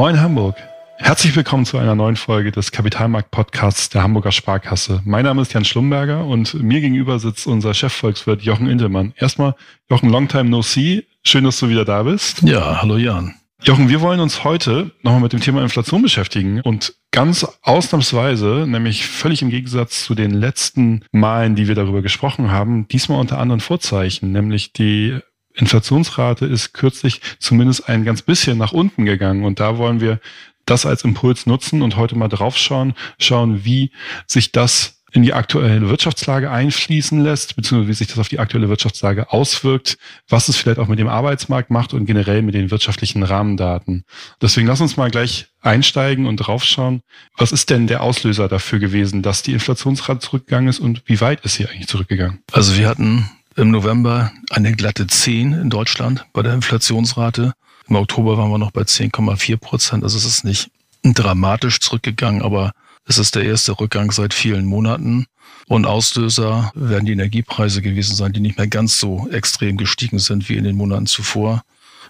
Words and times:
Moin 0.00 0.18
Hamburg. 0.18 0.56
Herzlich 0.96 1.36
willkommen 1.36 1.66
zu 1.66 1.76
einer 1.76 1.94
neuen 1.94 2.16
Folge 2.16 2.50
des 2.50 2.72
Kapitalmarkt-Podcasts 2.72 3.90
der 3.90 4.02
Hamburger 4.02 4.32
Sparkasse. 4.32 5.02
Mein 5.04 5.26
Name 5.26 5.42
ist 5.42 5.52
Jan 5.52 5.66
Schlumberger 5.66 6.24
und 6.24 6.54
mir 6.54 6.80
gegenüber 6.80 7.18
sitzt 7.18 7.46
unser 7.46 7.74
Chefvolkswirt 7.74 8.40
Jochen 8.40 8.66
Indelmann. 8.66 9.12
Erstmal, 9.18 9.56
Jochen, 9.90 10.08
long 10.08 10.26
time 10.26 10.44
no 10.44 10.62
see. 10.62 11.04
Schön, 11.22 11.44
dass 11.44 11.60
du 11.60 11.68
wieder 11.68 11.84
da 11.84 12.04
bist. 12.04 12.40
Ja, 12.44 12.80
hallo 12.80 12.96
Jan. 12.96 13.34
Jochen, 13.62 13.90
wir 13.90 14.00
wollen 14.00 14.20
uns 14.20 14.42
heute 14.42 14.90
nochmal 15.02 15.20
mit 15.20 15.34
dem 15.34 15.40
Thema 15.42 15.62
Inflation 15.62 16.00
beschäftigen 16.00 16.62
und 16.62 16.94
ganz 17.10 17.46
ausnahmsweise, 17.60 18.64
nämlich 18.66 19.06
völlig 19.06 19.42
im 19.42 19.50
Gegensatz 19.50 20.06
zu 20.06 20.14
den 20.14 20.30
letzten 20.30 21.04
Malen, 21.12 21.56
die 21.56 21.68
wir 21.68 21.74
darüber 21.74 22.00
gesprochen 22.00 22.50
haben, 22.50 22.88
diesmal 22.88 23.20
unter 23.20 23.36
anderen 23.36 23.60
Vorzeichen, 23.60 24.32
nämlich 24.32 24.72
die 24.72 25.20
Inflationsrate 25.60 26.46
ist 26.46 26.72
kürzlich 26.72 27.20
zumindest 27.38 27.88
ein 27.88 28.04
ganz 28.04 28.22
bisschen 28.22 28.58
nach 28.58 28.72
unten 28.72 29.04
gegangen 29.04 29.44
und 29.44 29.60
da 29.60 29.78
wollen 29.78 30.00
wir 30.00 30.20
das 30.66 30.86
als 30.86 31.04
Impuls 31.04 31.46
nutzen 31.46 31.82
und 31.82 31.96
heute 31.96 32.16
mal 32.16 32.28
draufschauen, 32.28 32.94
schauen, 33.18 33.64
wie 33.64 33.90
sich 34.26 34.52
das 34.52 35.00
in 35.12 35.22
die 35.22 35.32
aktuelle 35.32 35.88
Wirtschaftslage 35.88 36.50
einfließen 36.50 37.20
lässt, 37.20 37.56
beziehungsweise 37.56 37.88
wie 37.88 37.94
sich 37.94 38.06
das 38.06 38.18
auf 38.18 38.28
die 38.28 38.38
aktuelle 38.38 38.68
Wirtschaftslage 38.68 39.32
auswirkt, 39.32 39.98
was 40.28 40.48
es 40.48 40.56
vielleicht 40.56 40.78
auch 40.78 40.86
mit 40.86 40.98
dem 40.98 41.08
Arbeitsmarkt 41.08 41.70
macht 41.70 41.94
und 41.94 42.06
generell 42.06 42.42
mit 42.42 42.54
den 42.54 42.70
wirtschaftlichen 42.70 43.22
Rahmendaten. 43.22 44.04
Deswegen 44.40 44.68
lass 44.68 44.80
uns 44.80 44.96
mal 44.96 45.10
gleich 45.10 45.48
einsteigen 45.60 46.26
und 46.26 46.36
draufschauen. 46.36 47.02
Was 47.36 47.52
ist 47.52 47.70
denn 47.70 47.86
der 47.86 48.02
Auslöser 48.02 48.48
dafür 48.48 48.78
gewesen, 48.78 49.22
dass 49.22 49.42
die 49.42 49.52
Inflationsrate 49.52 50.20
zurückgegangen 50.20 50.68
ist 50.68 50.78
und 50.78 51.02
wie 51.06 51.20
weit 51.20 51.40
ist 51.44 51.54
sie 51.54 51.66
eigentlich 51.66 51.88
zurückgegangen? 51.88 52.42
Also 52.52 52.76
wir 52.76 52.88
hatten 52.88 53.28
im 53.60 53.70
November 53.70 54.32
eine 54.50 54.72
glatte 54.72 55.06
10 55.06 55.52
in 55.52 55.70
Deutschland 55.70 56.24
bei 56.32 56.42
der 56.42 56.54
Inflationsrate. 56.54 57.52
Im 57.88 57.96
Oktober 57.96 58.38
waren 58.38 58.50
wir 58.50 58.58
noch 58.58 58.70
bei 58.70 58.82
10,4 58.82 59.58
Prozent. 59.58 60.02
Also 60.02 60.16
es 60.16 60.24
ist 60.24 60.44
nicht 60.44 60.70
dramatisch 61.02 61.78
zurückgegangen, 61.80 62.40
aber 62.40 62.72
es 63.04 63.18
ist 63.18 63.34
der 63.34 63.44
erste 63.44 63.78
Rückgang 63.78 64.12
seit 64.12 64.32
vielen 64.32 64.64
Monaten. 64.64 65.26
Und 65.68 65.86
Auslöser 65.86 66.72
werden 66.74 67.04
die 67.04 67.12
Energiepreise 67.12 67.82
gewesen 67.82 68.16
sein, 68.16 68.32
die 68.32 68.40
nicht 68.40 68.56
mehr 68.56 68.66
ganz 68.66 68.98
so 68.98 69.28
extrem 69.30 69.76
gestiegen 69.76 70.18
sind 70.18 70.48
wie 70.48 70.56
in 70.56 70.64
den 70.64 70.76
Monaten 70.76 71.06
zuvor. 71.06 71.62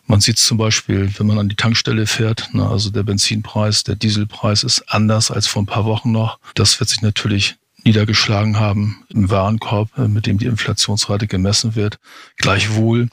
Man 0.06 0.20
sieht 0.20 0.38
es 0.38 0.46
zum 0.46 0.56
Beispiel, 0.56 1.10
wenn 1.18 1.26
man 1.26 1.38
an 1.38 1.48
die 1.48 1.56
Tankstelle 1.56 2.06
fährt, 2.06 2.48
na, 2.52 2.70
also 2.70 2.90
der 2.90 3.02
Benzinpreis, 3.02 3.82
der 3.82 3.96
Dieselpreis 3.96 4.62
ist 4.62 4.82
anders 4.88 5.30
als 5.30 5.48
vor 5.48 5.62
ein 5.62 5.66
paar 5.66 5.84
Wochen 5.84 6.12
noch. 6.12 6.38
Das 6.54 6.78
wird 6.78 6.90
sich 6.90 7.02
natürlich 7.02 7.56
niedergeschlagen 7.84 8.58
haben 8.58 9.04
im 9.08 9.30
Warenkorb, 9.30 9.96
äh, 9.98 10.08
mit 10.08 10.26
dem 10.26 10.38
die 10.38 10.46
Inflationsrate 10.46 11.26
gemessen 11.26 11.74
wird. 11.76 11.98
Gleichwohl, 12.36 13.08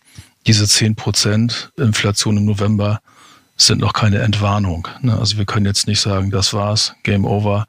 diese 0.46 0.68
10 0.68 0.96
Prozent 0.96 1.72
Inflation 1.78 2.38
im 2.38 2.46
November 2.46 3.02
sind 3.58 3.82
noch 3.82 3.94
keine 3.94 4.20
Entwarnung. 4.20 4.88
Ne? 5.02 5.18
Also 5.18 5.38
wir 5.38 5.46
können 5.46 5.66
jetzt 5.66 5.88
nicht 5.88 6.00
sagen, 6.00 6.32
das 6.32 6.54
war's, 6.54 6.94
Game 7.04 7.26
Over. 7.26 7.66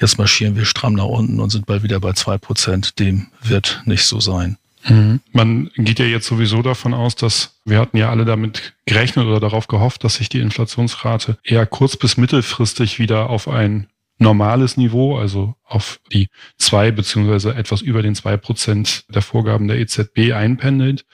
Jetzt 0.00 0.18
marschieren 0.18 0.56
wir 0.56 0.64
stramm 0.64 0.94
nach 0.94 1.04
unten 1.04 1.40
und 1.40 1.50
sind 1.50 1.66
bald 1.66 1.82
wieder 1.82 2.00
bei 2.00 2.12
zwei 2.12 2.38
Prozent. 2.38 2.98
Dem 2.98 3.28
wird 3.42 3.82
nicht 3.84 4.04
so 4.04 4.20
sein. 4.20 4.58
Mhm. 4.88 5.20
Man 5.32 5.70
geht 5.76 5.98
ja 5.98 6.04
jetzt 6.04 6.26
sowieso 6.26 6.62
davon 6.62 6.94
aus, 6.94 7.14
dass 7.16 7.54
wir 7.64 7.78
hatten 7.78 7.96
ja 7.96 8.10
alle 8.10 8.24
damit 8.24 8.74
gerechnet 8.86 9.26
oder 9.26 9.40
darauf 9.40 9.66
gehofft, 9.66 10.04
dass 10.04 10.16
sich 10.16 10.28
die 10.28 10.40
Inflationsrate 10.40 11.38
eher 11.42 11.66
kurz- 11.66 11.96
bis 11.96 12.16
mittelfristig 12.16 12.98
wieder 12.98 13.30
auf 13.30 13.48
ein 13.48 13.86
normales 14.18 14.76
Niveau, 14.76 15.18
also 15.18 15.54
auf 15.64 15.98
die 16.12 16.28
zwei 16.56 16.90
beziehungsweise 16.90 17.54
etwas 17.54 17.82
über 17.82 18.02
den 18.02 18.14
zwei 18.14 18.36
Prozent 18.36 19.04
der 19.08 19.22
Vorgaben 19.22 19.66
der 19.66 19.78
EZB 19.78 20.32
einpendelt. 20.32 21.04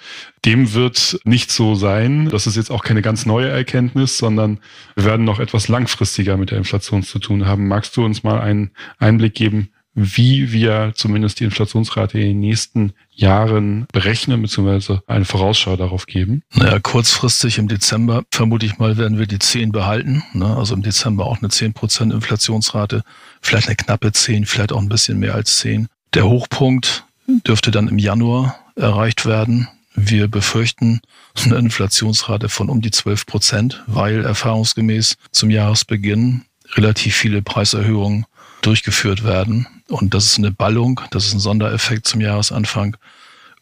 Dem 0.45 0.75
wird 0.75 1.19
nicht 1.25 1.51
so 1.51 1.75
sein. 1.75 2.29
Das 2.29 2.47
ist 2.47 2.57
jetzt 2.57 2.71
auch 2.71 2.85
keine 2.85 3.03
ganz 3.03 3.27
neue 3.27 3.49
Erkenntnis, 3.49 4.19
sondern 4.19 4.61
wir 4.97 5.05
werden 5.05 5.25
noch 5.25 5.41
etwas 5.41 5.69
langfristiger 5.69 6.37
mit 6.37 6.51
der 6.51 6.59
Inflation 6.59 7.03
zu 7.03 7.19
tun 7.19 7.47
haben. 7.47 7.69
Magst 7.69 7.97
du 7.97 8.05
uns 8.05 8.23
mal 8.23 8.41
einen 8.41 8.73
Einblick 8.99 9.35
geben, 9.35 9.71
wie 9.95 10.53
wir 10.53 10.93
zumindest 10.95 11.41
die 11.41 11.45
Inflationsrate 11.45 12.19
in 12.19 12.29
den 12.29 12.41
nächsten 12.41 12.93
Jahren 13.11 13.87
berechnen, 13.93 14.41
beziehungsweise 14.41 15.03
eine 15.07 15.25
Vorausschau 15.25 15.77
darauf 15.77 16.07
geben? 16.07 16.43
Naja, 16.55 16.79
kurzfristig 16.79 17.59
im 17.59 17.69
Dezember 17.69 18.23
vermute 18.31 18.67
ich 18.67 18.79
mal, 18.79 18.97
werden 18.97 19.19
wir 19.19 19.27
die 19.27 19.39
10 19.39 19.73
behalten. 19.73 20.23
Ne? 20.33 20.57
Also 20.57 20.75
im 20.75 20.83
Dezember 20.83 21.27
auch 21.27 21.39
eine 21.39 21.49
10% 21.49 22.13
Inflationsrate, 22.13 23.03
vielleicht 23.41 23.67
eine 23.67 23.77
knappe 23.77 24.13
10, 24.13 24.47
vielleicht 24.47 24.73
auch 24.73 24.81
ein 24.81 24.89
bisschen 24.89 25.19
mehr 25.19 25.35
als 25.35 25.59
10. 25.59 25.89
Der 26.15 26.27
Hochpunkt 26.27 27.05
dürfte 27.47 27.71
dann 27.71 27.89
im 27.89 27.99
Januar 27.99 28.57
erreicht 28.77 29.27
werden. 29.27 29.69
Wir 29.95 30.29
befürchten 30.29 31.01
eine 31.45 31.57
Inflationsrate 31.57 32.49
von 32.49 32.69
um 32.69 32.81
die 32.81 32.91
12 32.91 33.27
Prozent, 33.27 33.83
weil 33.87 34.25
erfahrungsgemäß 34.25 35.17
zum 35.33 35.51
Jahresbeginn 35.51 36.43
relativ 36.75 37.17
viele 37.17 37.43
Preiserhöhungen 37.43 38.25
durchgeführt 38.63 39.25
werden. 39.25 39.67
Und 39.91 40.15
das 40.15 40.27
ist 40.27 40.39
eine 40.39 40.53
Ballung, 40.53 41.01
das 41.11 41.27
ist 41.27 41.35
ein 41.35 41.41
Sondereffekt 41.41 42.07
zum 42.07 42.21
Jahresanfang. 42.21 42.97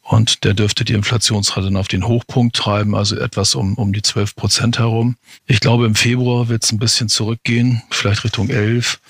Und 0.03 0.45
der 0.45 0.55
dürfte 0.55 0.85
die 0.85 0.95
Inflationsrate 0.95 1.67
dann 1.67 1.77
auf 1.77 1.89
den 1.89 2.07
Hochpunkt 2.07 2.57
treiben, 2.57 2.95
also 2.95 3.17
etwas 3.17 3.55
um, 3.55 3.75
um 3.75 3.93
die 3.93 4.01
12 4.01 4.37
Prozent 4.37 4.79
herum. 4.79 5.17
Ich 5.47 5.61
glaube, 5.61 5.85
im 5.85 5.95
Februar 5.95 6.49
wird 6.49 6.65
es 6.65 6.73
ein 6.73 6.79
bisschen 6.79 7.11
zurückgehen, 7.11 7.83
vielleicht 7.91 8.25
Richtung 8.25 8.49
11. 8.49 9.01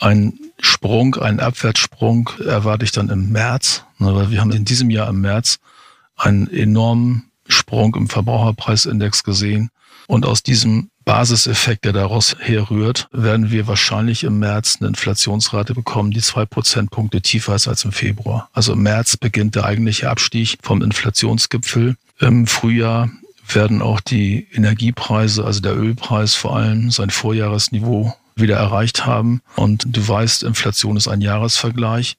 Ein 0.00 0.38
Sprung, 0.58 1.16
einen 1.16 1.40
Abwärtssprung 1.40 2.30
erwarte 2.42 2.86
ich 2.86 2.92
dann 2.92 3.10
im 3.10 3.32
März, 3.32 3.84
ne, 3.98 4.14
weil 4.14 4.30
wir 4.30 4.40
haben 4.40 4.52
in 4.52 4.64
diesem 4.64 4.88
Jahr 4.88 5.08
im 5.08 5.20
März 5.20 5.58
einen 6.16 6.50
enormen 6.50 7.30
Sprung 7.46 7.94
im 7.94 8.08
Verbraucherpreisindex 8.08 9.24
gesehen. 9.24 9.70
Und 10.06 10.24
aus 10.24 10.42
diesem 10.42 10.90
Basiseffekt, 11.06 11.84
der 11.84 11.92
daraus 11.92 12.36
herrührt, 12.40 13.08
werden 13.12 13.52
wir 13.52 13.68
wahrscheinlich 13.68 14.24
im 14.24 14.40
März 14.40 14.78
eine 14.80 14.88
Inflationsrate 14.88 15.72
bekommen, 15.72 16.10
die 16.10 16.20
zwei 16.20 16.44
Prozentpunkte 16.44 17.22
tiefer 17.22 17.54
ist 17.54 17.68
als 17.68 17.84
im 17.84 17.92
Februar. 17.92 18.50
Also 18.52 18.72
im 18.72 18.82
März 18.82 19.16
beginnt 19.16 19.54
der 19.54 19.64
eigentliche 19.64 20.10
Abstieg 20.10 20.58
vom 20.62 20.82
Inflationsgipfel. 20.82 21.96
Im 22.18 22.48
Frühjahr 22.48 23.08
werden 23.48 23.82
auch 23.82 24.00
die 24.00 24.48
Energiepreise, 24.52 25.44
also 25.44 25.60
der 25.60 25.76
Ölpreis 25.76 26.34
vor 26.34 26.56
allem, 26.56 26.90
sein 26.90 27.10
Vorjahresniveau 27.10 28.12
wieder 28.34 28.56
erreicht 28.56 29.06
haben. 29.06 29.42
Und 29.54 29.86
du 29.86 30.06
weißt, 30.06 30.42
Inflation 30.42 30.96
ist 30.96 31.06
ein 31.06 31.20
Jahresvergleich. 31.20 32.16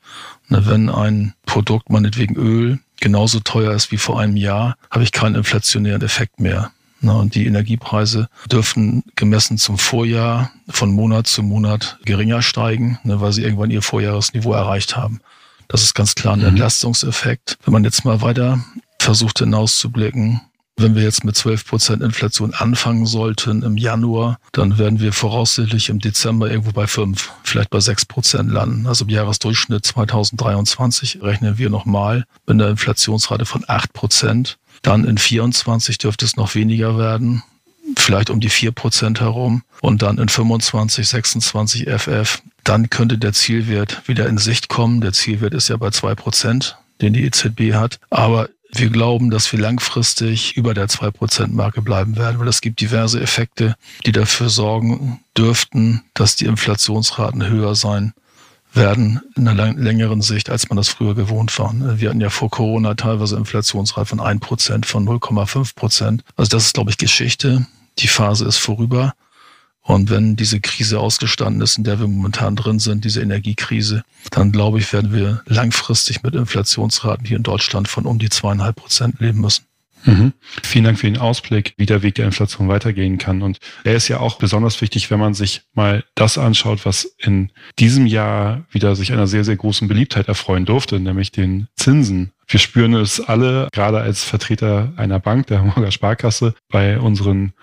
Wenn 0.48 0.90
ein 0.90 1.34
Produkt, 1.46 1.90
meinetwegen 1.90 2.38
Öl, 2.38 2.80
genauso 3.02 3.42
teuer 3.42 3.74
ist 3.74 3.92
wie 3.92 3.98
vor 3.98 4.18
einem 4.18 4.38
Jahr, 4.38 4.78
habe 4.90 5.04
ich 5.04 5.12
keinen 5.12 5.36
inflationären 5.36 6.02
Effekt 6.02 6.40
mehr. 6.40 6.72
Und 7.02 7.36
die 7.36 7.46
Energiepreise 7.46 8.30
dürfen 8.52 9.04
gemessen 9.16 9.58
zum 9.58 9.78
Vorjahr 9.78 10.52
von 10.70 10.92
Monat 10.92 11.28
zu 11.28 11.44
Monat 11.44 12.00
geringer 12.06 12.42
steigen, 12.42 13.00
ne, 13.04 13.22
weil 13.22 13.34
sie 13.34 13.44
irgendwann 13.44 13.72
ihr 13.72 13.82
Vorjahresniveau 13.82 14.54
erreicht 14.54 14.96
haben. 14.96 15.22
Das 15.68 15.84
ist 15.84 15.94
ganz 15.94 16.16
klar 16.16 16.34
ein 16.34 16.40
mhm. 16.40 16.48
Entlastungseffekt. 16.48 17.58
Wenn 17.64 17.74
man 17.74 17.84
jetzt 17.84 18.06
mal 18.06 18.22
weiter 18.22 18.64
versucht 19.00 19.40
hinauszublicken, 19.40 20.42
wenn 20.78 20.96
wir 20.96 21.02
jetzt 21.02 21.24
mit 21.24 21.36
12 21.36 21.66
Prozent 21.66 22.04
Inflation 22.04 22.54
anfangen 22.54 23.08
sollten 23.08 23.64
im 23.64 23.78
Januar, 23.78 24.40
dann 24.52 24.78
werden 24.78 25.00
wir 25.00 25.12
voraussichtlich 25.12 25.90
im 25.90 26.00
Dezember 26.00 26.50
irgendwo 26.50 26.72
bei 26.72 26.86
5, 26.86 27.32
vielleicht 27.44 27.72
bei 27.72 27.80
6 27.80 28.06
Prozent 28.06 28.52
landen. 28.52 28.86
Also 28.86 29.06
im 29.06 29.10
Jahresdurchschnitt 29.10 29.86
2023 29.86 31.22
rechnen 31.24 31.58
wir 31.58 31.72
nochmal 31.72 32.26
mit 32.46 32.62
einer 32.62 32.70
Inflationsrate 32.70 33.46
von 33.46 33.64
8 33.68 33.92
Prozent. 33.94 34.60
Dann 34.84 35.06
in 35.06 35.18
24 35.18 35.98
dürfte 35.98 36.26
es 36.26 36.36
noch 36.36 36.54
weniger 36.54 36.98
werden, 37.00 37.42
vielleicht 37.98 38.30
um 38.30 38.40
die 38.40 38.50
4 38.50 38.72
Prozent 38.72 39.20
herum. 39.20 39.64
Und 39.82 40.04
dann 40.04 40.20
in 40.20 40.30
25, 40.30 41.08
26 41.08 41.90
FF, 41.90 42.42
dann 42.64 42.92
könnte 42.92 43.18
der 43.18 43.34
Zielwert 43.34 44.08
wieder 44.08 44.28
in 44.28 44.38
Sicht 44.38 44.70
kommen. 44.70 45.02
Der 45.02 45.14
Zielwert 45.14 45.56
ist 45.56 45.70
ja 45.70 45.78
bei 45.78 45.90
2 45.90 46.14
Prozent, 46.14 46.78
den 47.02 47.14
die 47.14 47.24
EZB 47.24 47.74
hat. 47.74 48.00
Aber 48.12 48.50
wir 48.80 48.90
glauben, 48.90 49.30
dass 49.30 49.52
wir 49.52 49.60
langfristig 49.60 50.56
über 50.58 50.74
der 50.74 50.88
2%-Marke 50.88 51.82
bleiben 51.82 52.16
werden, 52.18 52.40
weil 52.40 52.48
es 52.48 52.62
gibt 52.62 52.82
diverse 52.82 53.22
Effekte, 53.22 53.76
die 54.06 54.12
dafür 54.12 54.50
sorgen 54.50 55.20
dürften, 55.38 56.04
dass 56.14 56.36
die 56.36 56.46
Inflationsraten 56.46 57.48
höher 57.48 57.76
sein 57.76 58.14
werden 58.74 59.22
in 59.36 59.48
einer 59.48 59.74
längeren 59.74 60.22
Sicht, 60.22 60.50
als 60.50 60.70
man 60.70 60.78
das 60.78 60.90
früher 60.90 61.16
gewohnt 61.16 61.58
war. 61.58 61.74
Wir 62.00 62.10
hatten 62.10 62.22
ja 62.22 62.30
vor 62.30 62.50
Corona 62.50 62.94
teilweise 62.94 63.36
Inflationsrate 63.36 64.08
von 64.08 64.20
1%, 64.20 64.86
von 64.86 65.08
0,5%. 65.08 66.22
Also 66.36 66.50
das 66.50 66.68
ist, 66.68 66.74
glaube 66.74 66.92
ich, 66.92 66.98
Geschichte. 66.98 67.66
Die 68.00 68.08
Phase 68.08 68.46
ist 68.46 68.58
vorüber. 68.58 69.14
Und 69.88 70.10
wenn 70.10 70.36
diese 70.36 70.60
Krise 70.60 71.00
ausgestanden 71.00 71.62
ist, 71.62 71.78
in 71.78 71.86
der 71.86 71.98
wir 71.98 72.08
momentan 72.08 72.58
drin 72.58 72.78
sind, 72.78 73.06
diese 73.06 73.22
Energiekrise, 73.22 74.04
dann 74.32 74.52
glaube 74.52 74.80
ich, 74.80 74.92
werden 74.92 75.14
wir 75.14 75.44
langfristig 75.46 76.24
mit 76.24 76.36
Inflationsraten 76.36 77.26
hier 77.26 77.38
in 77.38 77.44
Deutschland 77.44 77.88
von 77.88 78.06
um 78.06 78.20
die 78.20 78.30
zweieinhalb 78.30 78.76
Prozent 78.76 79.22
leben 79.22 79.40
müssen. 79.40 79.64
Mhm. 80.04 80.34
Vielen 80.62 80.84
Dank 80.84 81.00
für 81.00 81.08
den 81.08 81.18
Ausblick, 81.18 81.74
wie 81.78 81.86
der 81.86 82.04
Weg 82.04 82.16
der 82.16 82.26
Inflation 82.26 82.68
weitergehen 82.68 83.18
kann. 83.18 83.42
Und 83.42 83.60
er 83.86 83.96
ist 83.96 84.10
ja 84.10 84.20
auch 84.20 84.38
besonders 84.38 84.82
wichtig, 84.82 85.10
wenn 85.10 85.20
man 85.20 85.34
sich 85.34 85.62
mal 85.74 86.04
das 86.16 86.38
anschaut, 86.38 86.86
was 86.86 87.06
in 87.18 87.54
diesem 87.80 88.08
Jahr 88.08 88.66
wieder 88.72 88.94
sich 88.94 89.14
einer 89.14 89.28
sehr, 89.28 89.46
sehr 89.46 89.56
großen 89.56 89.88
Beliebtheit 89.88 90.28
erfreuen 90.28 90.66
durfte, 90.66 91.00
nämlich 91.00 91.32
den 91.32 91.70
Zinsen. 91.78 92.34
Wir 92.46 92.60
spüren 92.60 92.94
es 92.94 93.22
alle, 93.22 93.70
gerade 93.72 94.00
als 94.00 94.26
Vertreter 94.26 94.92
einer 94.98 95.20
Bank, 95.20 95.48
der 95.48 95.60
Hamburger 95.60 95.92
Sparkasse, 95.92 96.56
bei 96.70 97.00
unseren 97.00 97.54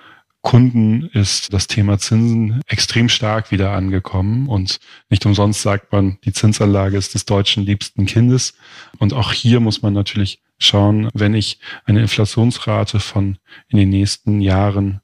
Kunden 0.44 1.08
ist 1.14 1.54
das 1.54 1.68
Thema 1.68 1.98
Zinsen 1.98 2.60
extrem 2.66 3.08
stark 3.08 3.50
wieder 3.50 3.72
angekommen 3.72 4.46
und 4.46 4.78
nicht 5.08 5.24
umsonst 5.24 5.62
sagt 5.62 5.90
man, 5.90 6.18
die 6.26 6.34
Zinsanlage 6.34 6.98
ist 6.98 7.14
des 7.14 7.24
deutschen 7.24 7.64
liebsten 7.64 8.04
Kindes. 8.04 8.52
Und 8.98 9.14
auch 9.14 9.32
hier 9.32 9.60
muss 9.60 9.80
man 9.80 9.94
natürlich 9.94 10.42
schauen, 10.58 11.08
wenn 11.14 11.34
ich 11.34 11.60
eine 11.86 12.02
Inflationsrate 12.02 13.00
von 13.00 13.38
in 13.68 13.78
den 13.78 13.88
nächsten 13.88 14.42
Jahren 14.42 15.00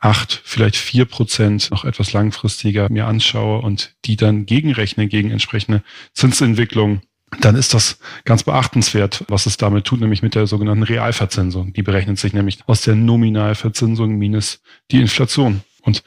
acht, 0.00 0.42
vielleicht 0.44 0.76
vier 0.76 1.04
Prozent 1.04 1.70
noch 1.70 1.84
etwas 1.84 2.12
langfristiger 2.12 2.88
mir 2.90 3.06
anschaue 3.06 3.62
und 3.62 3.94
die 4.06 4.16
dann 4.16 4.44
gegenrechne 4.44 5.06
gegen 5.06 5.30
entsprechende 5.30 5.84
Zinsentwicklung, 6.14 7.00
dann 7.38 7.54
ist 7.54 7.74
das 7.74 7.98
ganz 8.24 8.42
beachtenswert, 8.42 9.24
was 9.28 9.46
es 9.46 9.56
damit 9.56 9.84
tut, 9.84 10.00
nämlich 10.00 10.22
mit 10.22 10.34
der 10.34 10.46
sogenannten 10.46 10.82
Realverzinsung. 10.82 11.72
Die 11.72 11.82
berechnet 11.82 12.18
sich 12.18 12.32
nämlich 12.32 12.58
aus 12.66 12.82
der 12.82 12.96
Nominalverzinsung 12.96 14.16
minus 14.16 14.60
die 14.90 15.00
Inflation. 15.00 15.62
Und 15.82 16.02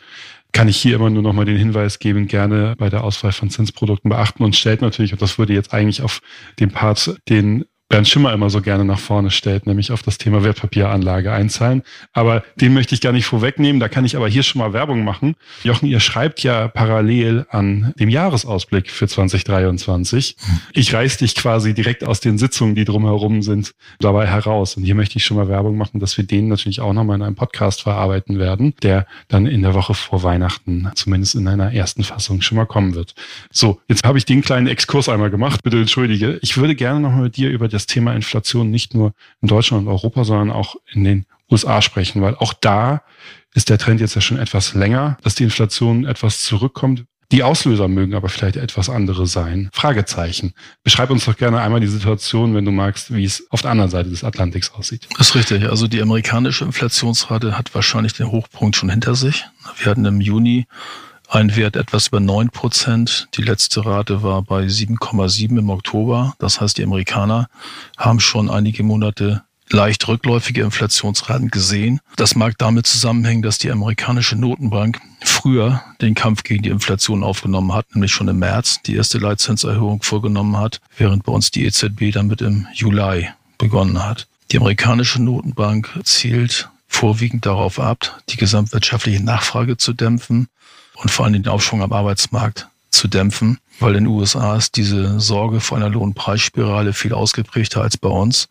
kann 0.52 0.68
ich 0.68 0.78
hier 0.78 0.96
immer 0.96 1.10
nur 1.10 1.24
noch 1.24 1.34
mal 1.34 1.46
den 1.46 1.58
Hinweis 1.58 1.98
geben, 1.98 2.28
gerne 2.28 2.76
bei 2.78 2.90
der 2.90 3.04
Auswahl 3.04 3.32
von 3.32 3.50
Zinsprodukten 3.50 4.10
beachten 4.10 4.44
und 4.44 4.56
stellt 4.56 4.82
natürlich, 4.82 5.12
und 5.12 5.22
das 5.22 5.40
würde 5.40 5.54
jetzt 5.54 5.74
eigentlich 5.74 6.04
auf 6.04 6.22
den 6.60 6.72
Part, 6.72 7.16
den 7.28 7.66
Bernd 7.94 8.08
Schimmer 8.08 8.34
immer 8.34 8.50
so 8.50 8.60
gerne 8.60 8.86
nach 8.86 8.98
vorne 8.98 9.30
stellt, 9.30 9.68
nämlich 9.68 9.92
auf 9.92 10.02
das 10.02 10.18
Thema 10.18 10.44
Wertpapieranlage 10.44 11.32
einzahlen. 11.32 11.84
Aber 12.12 12.44
den 12.56 12.74
möchte 12.74 12.96
ich 12.96 13.02
gar 13.02 13.12
nicht 13.12 13.28
vorwegnehmen. 13.28 13.80
Da 13.80 13.88
kann 13.88 14.04
ich 14.04 14.16
aber 14.16 14.28
hier 14.28 14.42
schon 14.42 14.58
mal 14.58 14.74
Werbung 14.74 15.04
machen. 15.04 15.36
Jochen, 15.64 15.88
ihr 15.88 16.00
schreibt 16.00 16.42
ja 16.42 16.70
parallel 16.70 17.46
an 17.52 17.94
dem 18.00 18.10
Jahresausblick 18.10 18.90
für 18.90 19.08
2023. 19.08 20.38
Ich 20.72 20.92
reiß 20.92 21.18
dich 21.18 21.36
quasi 21.36 21.76
direkt 21.76 22.04
aus 22.04 22.20
den 22.20 22.40
Sitzungen, 22.40 22.74
die 22.74 22.84
drumherum 22.84 23.44
sind, 23.44 23.76
dabei 24.00 24.26
heraus. 24.26 24.76
Und 24.76 24.86
hier 24.86 24.96
möchte 24.96 25.20
ich 25.20 25.26
schon 25.26 25.38
mal 25.38 25.48
Werbung 25.48 25.78
machen, 25.78 26.00
dass 26.00 26.18
wir 26.18 26.26
den 26.26 26.48
natürlich 26.48 26.82
auch 26.82 26.94
nochmal 26.94 27.18
in 27.18 27.22
einem 27.22 27.36
Podcast 27.36 27.84
verarbeiten 27.84 28.40
werden, 28.40 28.74
der 28.82 29.06
dann 29.28 29.46
in 29.46 29.62
der 29.62 29.76
Woche 29.76 29.94
vor 29.94 30.24
Weihnachten 30.24 30.90
zumindest 30.96 31.36
in 31.36 31.48
einer 31.48 31.72
ersten 31.72 32.04
Fassung 32.04 32.42
schon 32.42 32.56
mal 32.56 32.66
kommen 32.66 32.96
wird. 32.96 33.14
So, 33.52 33.82
jetzt 33.88 34.04
habe 34.04 34.18
ich 34.18 34.26
den 34.26 34.42
kleinen 34.42 34.66
Exkurs 34.66 35.10
einmal 35.10 35.30
gemacht. 35.30 35.62
Bitte 35.62 35.78
entschuldige. 35.78 36.40
Ich 36.42 36.58
würde 36.58 36.74
gerne 36.74 37.00
nochmal 37.00 37.22
mit 37.22 37.38
dir 37.38 37.52
über 37.52 37.68
das 37.68 37.83
das 37.84 37.94
Thema 37.94 38.14
Inflation 38.14 38.72
nicht 38.72 38.94
nur 38.94 39.14
in 39.42 39.48
Deutschland 39.48 39.86
und 39.86 39.92
Europa, 39.92 40.24
sondern 40.24 40.52
auch 40.52 40.76
in 40.92 41.04
den 41.04 41.26
USA 41.52 41.82
sprechen, 41.82 42.22
weil 42.22 42.36
auch 42.36 42.54
da 42.54 43.04
ist 43.54 43.70
der 43.70 43.78
Trend 43.78 44.02
jetzt 44.02 44.16
ja 44.16 44.22
schon 44.22 44.38
etwas 44.38 44.74
länger, 44.74 45.18
dass 45.22 45.36
die 45.36 45.44
Inflation 45.44 46.06
etwas 46.06 46.42
zurückkommt. 46.42 47.06
Die 47.32 47.44
Auslöser 47.44 47.88
mögen 47.88 48.14
aber 48.14 48.30
vielleicht 48.30 48.58
etwas 48.58 48.90
andere 48.90 49.26
sein. 49.28 49.70
Fragezeichen. 49.74 50.54
Beschreib 50.84 51.10
uns 51.10 51.26
doch 51.26 51.36
gerne 51.36 51.62
einmal 51.62 51.80
die 51.80 51.88
Situation, 51.88 52.54
wenn 52.54 52.66
du 52.66 52.72
magst, 52.72 53.14
wie 53.14 53.26
es 53.26 53.48
auf 53.50 53.62
der 53.62 53.72
anderen 53.72 53.90
Seite 53.90 54.10
des 54.10 54.24
Atlantiks 54.24 54.72
aussieht. 54.72 55.08
Das 55.18 55.30
ist 55.30 55.36
richtig. 55.36 55.68
Also 55.68 55.88
die 55.88 56.02
amerikanische 56.02 56.64
Inflationsrate 56.66 57.58
hat 57.58 57.74
wahrscheinlich 57.74 58.14
den 58.14 58.32
Hochpunkt 58.32 58.76
schon 58.76 58.90
hinter 58.90 59.16
sich. 59.16 59.46
Wir 59.78 59.92
hatten 59.92 60.06
im 60.06 60.22
Juni 60.22 60.68
ein 61.30 61.56
Wert 61.56 61.76
etwas 61.76 62.08
über 62.08 62.20
neun 62.20 62.50
Prozent. 62.50 63.28
Die 63.36 63.42
letzte 63.42 63.86
Rate 63.86 64.24
war 64.24 64.42
bei 64.42 64.66
7,7 64.66 65.58
im 65.58 65.70
Oktober. 65.70 66.36
Das 66.40 66.62
heißt, 66.62 66.78
die 66.78 66.84
Amerikaner 66.84 67.48
haben 67.98 68.20
schon 68.20 68.50
einige 68.50 68.84
Monate 68.84 69.44
leicht 69.70 70.08
rückläufige 70.08 70.62
Inflationsraten 70.62 71.50
gesehen. 71.50 72.00
Das 72.16 72.36
mag 72.36 72.58
damit 72.58 72.86
zusammenhängen, 72.86 73.42
dass 73.42 73.58
die 73.58 73.72
amerikanische 73.72 74.36
Notenbank 74.36 75.00
früher 75.24 75.82
den 76.02 76.14
Kampf 76.16 76.44
gegen 76.44 76.64
die 76.64 76.70
Inflation 76.70 77.24
aufgenommen 77.24 77.74
hat, 77.74 77.94
nämlich 77.96 78.12
schon 78.12 78.28
im 78.28 78.40
März 78.40 78.82
die 78.86 78.96
erste 78.96 79.18
Leitzinserhöhung 79.18 80.04
vorgenommen 80.04 80.58
hat, 80.58 80.80
während 80.98 81.24
bei 81.24 81.32
uns 81.32 81.52
die 81.52 81.66
EZB 81.66 82.12
damit 82.14 82.42
im 82.42 82.68
Juli 82.74 83.30
begonnen 83.58 84.04
hat. 84.04 84.28
Die 84.52 84.58
amerikanische 84.58 85.22
Notenbank 85.22 85.90
zielt 86.04 86.70
vorwiegend 86.88 87.46
darauf 87.46 87.80
ab, 87.80 88.22
die 88.30 88.38
gesamtwirtschaftliche 88.38 89.24
Nachfrage 89.24 89.78
zu 89.78 89.94
dämpfen 89.94 90.48
und 90.96 91.12
vor 91.12 91.26
allem 91.26 91.34
den 91.34 91.48
Aufschwung 91.48 91.82
am 91.82 91.94
Arbeitsmarkt 91.94 92.68
zu 92.94 93.08
dämpfen, 93.08 93.58
weil 93.80 93.96
in 93.96 94.06
den 94.06 94.14
USA 94.14 94.56
ist 94.56 94.78
diese 94.78 95.20
Sorge 95.20 95.60
vor 95.60 95.78
einer 95.78 95.90
Lohnpreisspirale 95.90 96.94
viel 96.94 97.14
ausgeprägter 97.14 97.82
als 97.82 97.98
bei 97.98 98.10
uns, 98.10 98.50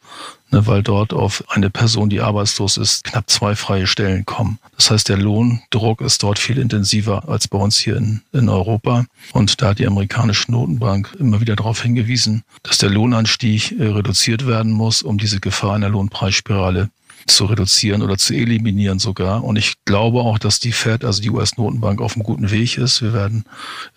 ne, 0.50 0.66
weil 0.66 0.82
dort 0.82 1.12
auf 1.12 1.44
eine 1.48 1.70
Person, 1.70 2.10
die 2.10 2.20
arbeitslos 2.20 2.76
ist, 2.76 3.04
knapp 3.04 3.30
zwei 3.30 3.54
freie 3.54 3.86
Stellen 3.86 4.26
kommen. 4.26 4.58
Das 4.76 4.90
heißt, 4.90 5.08
der 5.08 5.16
Lohndruck 5.16 6.00
ist 6.00 6.22
dort 6.24 6.38
viel 6.38 6.58
intensiver 6.58 7.28
als 7.28 7.46
bei 7.46 7.58
uns 7.58 7.78
hier 7.78 7.96
in, 7.96 8.22
in 8.32 8.48
Europa. 8.48 9.06
Und 9.32 9.62
da 9.62 9.68
hat 9.68 9.78
die 9.78 9.86
amerikanische 9.86 10.50
Notenbank 10.50 11.16
immer 11.18 11.40
wieder 11.40 11.56
darauf 11.56 11.82
hingewiesen, 11.82 12.42
dass 12.64 12.78
der 12.78 12.90
Lohnanstieg 12.90 13.78
äh, 13.78 13.86
reduziert 13.86 14.46
werden 14.46 14.72
muss, 14.72 15.02
um 15.02 15.18
diese 15.18 15.40
Gefahr 15.40 15.76
einer 15.76 15.88
Lohnpreisspirale 15.88 16.90
zu 17.26 17.46
reduzieren 17.46 18.02
oder 18.02 18.18
zu 18.18 18.34
eliminieren 18.34 18.98
sogar. 18.98 19.44
Und 19.44 19.56
ich 19.56 19.74
glaube 19.84 20.20
auch, 20.20 20.38
dass 20.38 20.58
die 20.58 20.72
Fed, 20.72 21.04
also 21.04 21.22
die 21.22 21.30
US-Notenbank, 21.30 22.00
auf 22.00 22.14
einem 22.14 22.24
guten 22.24 22.50
Weg 22.50 22.78
ist. 22.78 23.02
Wir 23.02 23.12
werden 23.12 23.44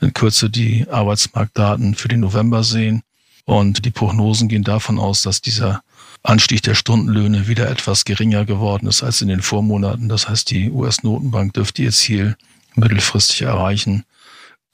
in 0.01 0.13
Kürze 0.13 0.50
die 0.50 0.88
Arbeitsmarktdaten 0.89 1.95
für 1.95 2.07
den 2.07 2.22
November 2.22 2.63
sehen. 2.63 3.01
Und 3.45 3.86
die 3.86 3.92
Prognosen 3.92 4.48
gehen 4.48 4.63
davon 4.63 4.98
aus, 4.98 5.22
dass 5.22 5.42
dieser 5.42 5.81
Anstieg 6.24 6.63
der 6.63 6.74
Stundenlöhne 6.74 7.48
wieder 7.48 7.69
etwas 7.69 8.04
geringer 8.04 8.45
geworden 8.45 8.88
ist 8.88 9.04
als 9.04 9.22
in 9.22 9.27
den 9.27 9.42
Vormonaten. 9.42 10.10
Das 10.10 10.27
heißt, 10.27 10.50
die 10.50 10.72
US-Notenbank 10.72 11.54
dürfte 11.54 11.83
ihr 11.83 11.92
Ziel 11.92 12.36
mittelfristig 12.74 13.44
erreichen. 13.44 14.04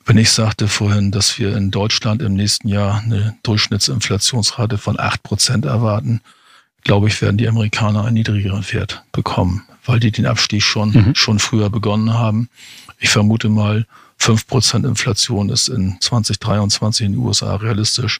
Wenn 0.05 0.17
ich 0.17 0.31
sagte 0.31 0.67
vorhin, 0.67 1.11
dass 1.11 1.37
wir 1.37 1.55
in 1.55 1.69
Deutschland 1.69 2.21
im 2.21 2.33
nächsten 2.33 2.67
Jahr 2.67 3.01
eine 3.01 3.37
Durchschnittsinflationsrate 3.43 4.77
von 4.77 4.99
acht 4.99 5.21
Prozent 5.21 5.65
erwarten, 5.65 6.21
glaube 6.83 7.07
ich, 7.07 7.21
werden 7.21 7.37
die 7.37 7.47
Amerikaner 7.47 8.05
einen 8.05 8.15
niedrigeren 8.15 8.65
Wert 8.71 9.03
bekommen, 9.11 9.63
weil 9.85 9.99
die 9.99 10.11
den 10.11 10.25
Abstieg 10.25 10.63
schon, 10.63 10.91
mhm. 10.91 11.15
schon 11.15 11.39
früher 11.39 11.69
begonnen 11.69 12.13
haben. 12.13 12.49
Ich 12.99 13.09
vermute 13.09 13.49
mal, 13.49 13.85
fünf 14.17 14.47
Prozent 14.47 14.85
Inflation 14.85 15.49
ist 15.49 15.67
in 15.67 15.97
2023 15.99 17.05
in 17.07 17.11
den 17.13 17.21
USA 17.21 17.55
realistisch. 17.55 18.19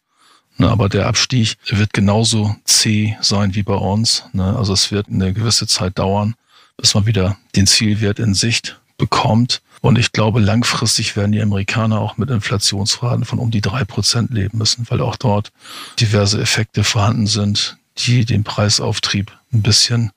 Ne, 0.58 0.70
aber 0.70 0.90
der 0.90 1.08
Abstieg 1.08 1.56
wird 1.70 1.94
genauso 1.94 2.56
zäh 2.66 3.16
sein 3.22 3.56
wie 3.56 3.64
bei 3.64 3.76
uns. 3.76 4.26
Ne, 4.34 4.56
also 4.58 4.74
es 4.74 4.92
wird 4.92 5.08
eine 5.08 5.34
gewisse 5.34 5.68
Zeit 5.68 5.98
dauern, 5.98 6.36
bis 6.78 6.94
man 6.94 7.06
wieder 7.06 7.38
den 7.56 7.68
Zielwert 7.68 8.20
in 8.20 8.34
Sicht 8.34 8.80
bekommt. 8.98 9.62
Und 9.82 9.98
ich 9.98 10.12
glaube, 10.12 10.40
langfristig 10.40 11.16
werden 11.16 11.32
die 11.32 11.42
Amerikaner 11.42 12.00
auch 12.00 12.18
mit 12.18 12.30
Inflationsraten 12.30 13.26
von 13.26 13.40
um 13.40 13.50
die 13.50 13.62
drei 13.62 13.84
Prozent 13.84 14.32
leben 14.32 14.60
müssen, 14.60 14.86
weil 14.90 15.02
auch 15.02 15.16
dort 15.16 15.52
diverse 16.00 16.40
Effekte 16.40 16.84
vorhanden 16.84 17.26
sind, 17.26 17.78
die 17.98 18.26
den 18.26 18.44
Preisauftrieb 18.44 19.32
ein 19.54 19.62
bisschen 19.62 20.12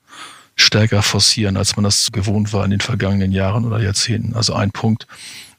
stärker 0.57 1.02
forcieren, 1.02 1.57
als 1.57 1.76
man 1.76 1.85
das 1.85 2.12
gewohnt 2.12 2.52
war 2.52 2.64
in 2.64 2.71
den 2.71 2.81
vergangenen 2.81 3.33
Jahren 3.33 3.64
oder 3.64 3.81
Jahrzehnten. 3.81 4.35
Also 4.35 4.54
ein 4.54 4.71
Punkt 4.71 5.07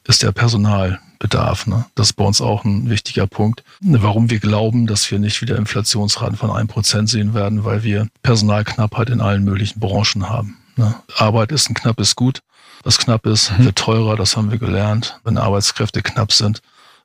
ist 0.04 0.22
der 0.22 0.32
Personalbedarf. 0.32 1.66
Ne? 1.66 1.86
Das 1.94 2.08
ist 2.08 2.12
bei 2.14 2.24
uns 2.24 2.40
auch 2.40 2.64
ein 2.64 2.88
wichtiger 2.88 3.26
Punkt. 3.26 3.62
Warum 3.80 4.30
wir 4.30 4.38
glauben, 4.38 4.86
dass 4.86 5.10
wir 5.10 5.18
nicht 5.18 5.42
wieder 5.42 5.56
Inflationsraten 5.56 6.36
von 6.36 6.50
einem 6.50 6.68
Prozent 6.68 7.10
sehen 7.10 7.34
werden, 7.34 7.64
weil 7.64 7.82
wir 7.82 8.08
Personalknappheit 8.22 9.10
in 9.10 9.20
allen 9.20 9.44
möglichen 9.44 9.80
Branchen 9.80 10.28
haben. 10.28 10.56
Ne? 10.76 10.94
Arbeit 11.16 11.52
ist 11.52 11.68
ein 11.68 11.74
knappes 11.74 12.16
Gut. 12.16 12.40
Was 12.84 12.98
knapp 12.98 13.26
ist, 13.26 13.50
mhm. 13.50 13.64
wird 13.64 13.76
teurer, 13.76 14.16
das 14.16 14.36
haben 14.36 14.50
wir 14.50 14.58
gelernt. 14.58 15.18
Wenn 15.24 15.38
Arbeitskräfte 15.38 16.02
knapp 16.02 16.32
sind, 16.32 16.60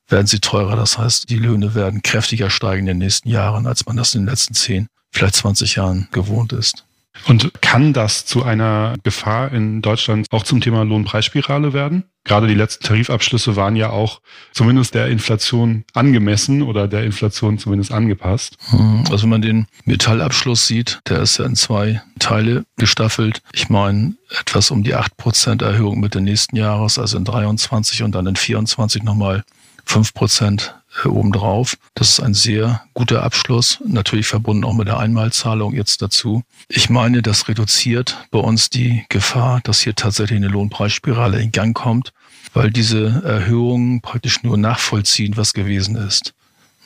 werden 0.08 0.26
sie 0.26 0.38
teurer. 0.38 0.76
Das 0.76 0.98
heißt, 0.98 1.28
die 1.28 1.38
Löhne 1.38 1.74
werden 1.74 2.02
kräftiger 2.02 2.50
steigen 2.50 2.82
in 2.82 2.86
den 2.86 2.98
nächsten 2.98 3.28
Jahren, 3.28 3.66
als 3.66 3.86
man 3.86 3.96
das 3.96 4.14
in 4.14 4.22
den 4.22 4.28
letzten 4.28 4.54
zehn 4.54 4.88
vielleicht 5.12 5.36
20 5.36 5.76
Jahren 5.76 6.08
gewohnt 6.10 6.52
ist. 6.52 6.84
Und 7.26 7.60
kann 7.60 7.92
das 7.92 8.24
zu 8.24 8.42
einer 8.42 8.94
Gefahr 9.02 9.52
in 9.52 9.82
Deutschland 9.82 10.26
auch 10.30 10.44
zum 10.44 10.60
Thema 10.60 10.82
Lohnpreisspirale 10.82 11.72
werden? 11.72 12.04
Gerade 12.24 12.46
die 12.46 12.54
letzten 12.54 12.84
Tarifabschlüsse 12.84 13.54
waren 13.56 13.76
ja 13.76 13.90
auch 13.90 14.20
zumindest 14.52 14.94
der 14.94 15.08
Inflation 15.08 15.84
angemessen 15.92 16.62
oder 16.62 16.88
der 16.88 17.04
Inflation 17.04 17.58
zumindest 17.58 17.92
angepasst. 17.92 18.56
Hm, 18.70 19.04
also 19.10 19.24
wenn 19.24 19.30
man 19.30 19.42
den 19.42 19.66
Metallabschluss 19.84 20.66
sieht, 20.66 21.00
der 21.08 21.20
ist 21.20 21.38
ja 21.38 21.44
in 21.44 21.56
zwei 21.56 22.00
Teile 22.18 22.64
gestaffelt. 22.76 23.42
Ich 23.52 23.68
meine, 23.68 24.14
etwas 24.40 24.70
um 24.70 24.82
die 24.82 24.94
8% 24.94 25.62
Erhöhung 25.62 26.00
Mitte 26.00 26.20
nächsten 26.20 26.56
Jahres, 26.56 26.98
also 26.98 27.18
in 27.18 27.24
23 27.24 28.04
und 28.04 28.14
dann 28.14 28.26
in 28.26 28.36
24 28.36 29.02
nochmal 29.02 29.44
5% 29.88 30.70
äh, 31.04 31.08
obendrauf. 31.08 31.76
Das 31.94 32.10
ist 32.10 32.20
ein 32.20 32.34
sehr 32.34 32.82
guter 32.94 33.22
Abschluss, 33.22 33.78
natürlich 33.84 34.26
verbunden 34.26 34.64
auch 34.64 34.74
mit 34.74 34.88
der 34.88 34.98
Einmalzahlung 34.98 35.74
jetzt 35.74 36.02
dazu. 36.02 36.42
Ich 36.68 36.90
meine, 36.90 37.22
das 37.22 37.48
reduziert 37.48 38.26
bei 38.30 38.38
uns 38.38 38.70
die 38.70 39.04
Gefahr, 39.08 39.60
dass 39.64 39.80
hier 39.80 39.94
tatsächlich 39.94 40.36
eine 40.36 40.48
Lohnpreisspirale 40.48 41.40
in 41.40 41.52
Gang 41.52 41.74
kommt, 41.74 42.12
weil 42.54 42.70
diese 42.70 43.22
Erhöhungen 43.24 44.00
praktisch 44.00 44.42
nur 44.42 44.58
nachvollziehen, 44.58 45.36
was 45.36 45.54
gewesen 45.54 45.96
ist. 45.96 46.34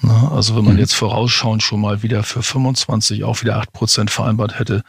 Also 0.02 0.56
wenn 0.56 0.64
man 0.64 0.74
mhm. 0.74 0.80
jetzt 0.80 0.94
vorausschauend 0.94 1.62
schon 1.62 1.80
mal 1.80 2.02
wieder 2.02 2.22
für 2.22 2.42
25 2.42 3.24
auch 3.24 3.40
wieder 3.42 3.56
8 3.56 3.72
Prozent 3.72 4.10
vereinbart 4.10 4.58
hätte, 4.58 4.82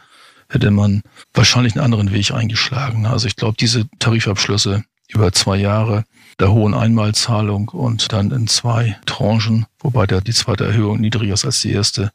hätte 0.50 0.70
man 0.70 1.02
wahrscheinlich 1.34 1.74
einen 1.74 1.84
anderen 1.84 2.12
Weg 2.12 2.30
eingeschlagen. 2.30 3.06
Also 3.06 3.26
ich 3.26 3.36
glaube, 3.36 3.56
diese 3.58 3.88
Tarifabschlüsse 3.98 4.84
über 5.08 5.32
zwei 5.32 5.56
Jahre 5.56 6.04
der 6.40 6.52
hohen 6.52 6.74
Einmalzahlung 6.74 7.68
und 7.68 8.12
dann 8.12 8.30
in 8.30 8.46
zwei 8.46 8.98
Tranchen, 9.06 9.66
wobei 9.80 10.06
der, 10.06 10.20
die 10.20 10.32
zweite 10.32 10.66
Erhöhung 10.66 11.00
niedriger 11.00 11.34
ist 11.34 11.44
als 11.44 11.60
die 11.62 11.72
erste. 11.72 12.12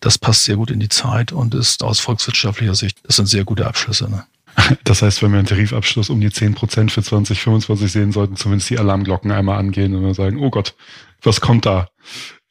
Das 0.00 0.18
passt 0.18 0.44
sehr 0.44 0.56
gut 0.56 0.70
in 0.70 0.80
die 0.80 0.88
Zeit 0.88 1.32
und 1.32 1.54
ist 1.54 1.82
aus 1.82 2.00
volkswirtschaftlicher 2.00 2.74
Sicht, 2.74 2.98
das 3.04 3.16
sind 3.16 3.26
sehr 3.26 3.44
gute 3.44 3.66
Abschlüsse. 3.66 4.08
Ne? 4.08 4.24
Das 4.84 5.02
heißt, 5.02 5.22
wenn 5.22 5.32
wir 5.32 5.38
einen 5.38 5.48
Tarifabschluss 5.48 6.10
um 6.10 6.20
die 6.20 6.30
10 6.30 6.54
Prozent 6.54 6.92
für 6.92 7.02
2025 7.02 7.90
sehen, 7.90 8.12
sollten 8.12 8.36
zumindest 8.36 8.70
die 8.70 8.78
Alarmglocken 8.78 9.32
einmal 9.32 9.58
angehen 9.58 9.94
und 9.94 10.04
wir 10.04 10.14
sagen, 10.14 10.38
oh 10.40 10.50
Gott, 10.50 10.74
was 11.22 11.40
kommt 11.40 11.66
da? 11.66 11.88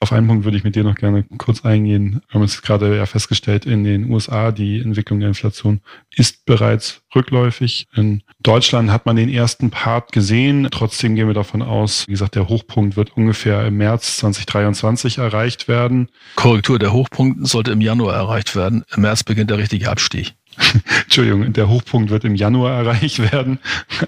Auf 0.04 0.12
einen 0.12 0.28
Punkt 0.28 0.44
würde 0.44 0.58
ich 0.58 0.66
mit 0.66 0.76
dir 0.76 0.84
noch 0.84 0.96
gerne 0.96 1.24
kurz 1.38 1.64
eingehen. 1.64 2.22
Wir 2.28 2.36
haben 2.36 2.44
es 2.44 2.62
gerade 2.62 2.98
ja 2.98 3.06
festgestellt, 3.06 3.66
in 3.66 3.86
den 3.86 4.12
USA, 4.12 4.52
die 4.52 4.82
Entwicklung 4.82 5.22
der 5.22 5.30
Inflation 5.30 5.80
ist 6.14 6.46
bereits 6.46 7.04
rückläufig. 7.16 7.88
In 7.96 8.22
Deutschland 8.42 8.92
hat 8.92 9.06
man 9.06 9.16
den 9.16 9.30
ersten 9.30 9.70
Part 9.70 10.12
gesehen. 10.12 10.68
Trotzdem 10.72 11.16
gehen 11.16 11.28
wir 11.28 11.34
davon 11.34 11.62
aus, 11.62 12.06
wie 12.06 12.12
gesagt, 12.12 12.36
der 12.36 12.50
Hochpunkt 12.50 12.98
wird 12.98 13.16
ungefähr 13.16 13.66
im 13.66 13.78
März 13.78 14.18
2023 14.18 15.20
erreicht 15.20 15.70
werden. 15.70 16.10
Korrektur, 16.36 16.80
der 16.80 16.92
Hochpunkt 16.92 17.48
sollte 17.48 17.72
im 17.72 17.80
Januar 17.80 18.14
erreicht 18.14 18.58
werden. 18.58 18.84
Im 18.94 19.04
März 19.04 19.24
beginnt 19.24 19.52
der 19.52 19.58
richtige 19.58 19.90
Abstieg. 19.90 20.34
Entschuldigung, 21.04 21.54
der 21.54 21.70
Hochpunkt 21.70 22.10
wird 22.10 22.24
im 22.24 22.36
Januar 22.36 22.78
erreicht 22.78 23.20
werden 23.20 23.60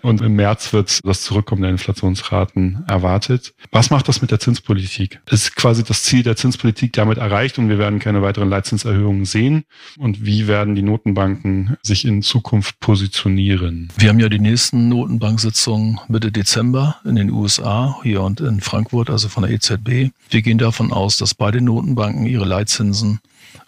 und 0.01 0.21
im 0.21 0.35
März 0.35 0.73
wird 0.73 1.05
das 1.05 1.21
Zurückkommen 1.23 1.61
der 1.61 1.71
Inflationsraten 1.71 2.83
erwartet. 2.87 3.53
Was 3.71 3.89
macht 3.89 4.07
das 4.07 4.21
mit 4.21 4.31
der 4.31 4.39
Zinspolitik? 4.39 5.19
Ist 5.29 5.55
quasi 5.55 5.83
das 5.83 6.03
Ziel 6.03 6.23
der 6.23 6.35
Zinspolitik 6.35 6.93
damit 6.93 7.17
erreicht 7.17 7.57
und 7.57 7.69
wir 7.69 7.77
werden 7.77 7.99
keine 7.99 8.21
weiteren 8.21 8.49
Leitzinserhöhungen 8.49 9.25
sehen? 9.25 9.65
Und 9.97 10.25
wie 10.25 10.47
werden 10.47 10.75
die 10.75 10.81
Notenbanken 10.81 11.77
sich 11.81 12.05
in 12.05 12.21
Zukunft 12.21 12.79
positionieren? 12.79 13.89
Wir 13.97 14.09
haben 14.09 14.19
ja 14.19 14.29
die 14.29 14.39
nächsten 14.39 14.89
Notenbanksitzungen 14.89 15.99
Mitte 16.07 16.31
Dezember 16.31 16.97
in 17.05 17.15
den 17.15 17.31
USA, 17.31 17.99
hier 18.03 18.21
und 18.21 18.41
in 18.41 18.61
Frankfurt, 18.61 19.09
also 19.09 19.29
von 19.29 19.43
der 19.43 19.51
EZB. 19.51 20.11
Wir 20.29 20.41
gehen 20.41 20.57
davon 20.57 20.91
aus, 20.91 21.17
dass 21.17 21.33
beide 21.33 21.61
Notenbanken 21.61 22.25
ihre 22.25 22.45
Leitzinsen 22.45 23.19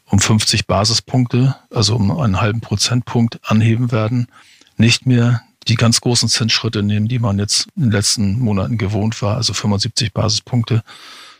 um 0.09 0.19
50 0.19 0.67
Basispunkte, 0.67 1.55
also 1.69 1.95
um 1.95 2.17
einen 2.19 2.41
halben 2.41 2.61
Prozentpunkt 2.61 3.39
anheben 3.43 3.91
werden, 3.91 4.27
nicht 4.77 5.05
mehr 5.05 5.41
die 5.67 5.75
ganz 5.75 6.01
großen 6.01 6.29
Zinsschritte 6.29 6.81
nehmen, 6.81 7.07
die 7.07 7.19
man 7.19 7.39
jetzt 7.39 7.67
in 7.75 7.83
den 7.83 7.91
letzten 7.91 8.39
Monaten 8.39 8.77
gewohnt 8.77 9.21
war, 9.21 9.35
also 9.35 9.53
75 9.53 10.13
Basispunkte, 10.13 10.81